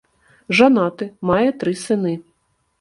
Жанаты, 0.59 1.09
мае 1.33 1.47
тры 1.61 1.77
сыны. 1.85 2.19